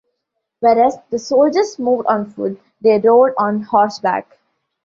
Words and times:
Whereas 0.61 0.97
the 1.11 1.19
soldiers 1.19 1.77
moved 1.77 2.07
on 2.07 2.25
foot, 2.31 2.59
they 2.81 2.97
rode 2.97 3.35
on 3.37 3.61
horseback. 3.61 4.39